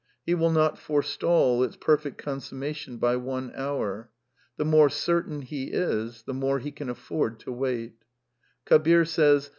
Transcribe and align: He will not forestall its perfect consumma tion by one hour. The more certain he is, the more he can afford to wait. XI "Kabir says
He 0.25 0.33
will 0.33 0.49
not 0.49 0.79
forestall 0.79 1.61
its 1.63 1.75
perfect 1.75 2.19
consumma 2.19 2.73
tion 2.75 2.97
by 2.97 3.17
one 3.17 3.51
hour. 3.55 4.09
The 4.57 4.65
more 4.65 4.89
certain 4.89 5.43
he 5.43 5.65
is, 5.65 6.23
the 6.23 6.33
more 6.33 6.57
he 6.57 6.71
can 6.71 6.89
afford 6.89 7.39
to 7.41 7.51
wait. 7.51 7.99
XI 7.99 8.05
"Kabir 8.65 9.05
says 9.05 9.49